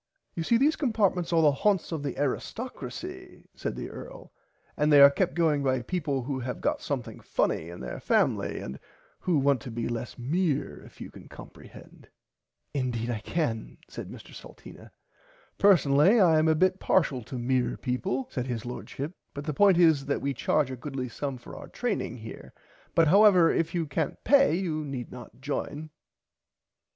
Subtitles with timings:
[0.33, 4.33] [Pg 56] You see these compartments are the haunts of the Aristockracy said the earl
[4.75, 8.57] and they are kept going by peaple who have got something funny in their family
[8.59, 8.79] and
[9.19, 12.07] who want to be less mere if you can comprehend.
[12.73, 14.89] Indeed I can said Mr Salteena.
[15.59, 19.77] Personally I am a bit parshial to mere people said his Lordship but the point
[19.77, 22.55] is that we charge a goodly sum for our training here
[22.95, 25.91] but however if you cant pay you need not join.